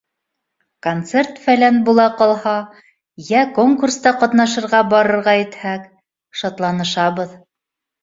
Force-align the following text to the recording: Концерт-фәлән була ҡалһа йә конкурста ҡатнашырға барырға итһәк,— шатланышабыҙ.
Концерт-фәлән 0.85 1.77
була 1.89 2.07
ҡалһа 2.23 2.55
йә 3.27 3.45
конкурста 3.61 4.17
ҡатнашырға 4.25 4.83
барырға 4.97 5.39
итһәк,— 5.45 5.89
шатланышабыҙ. 6.43 7.43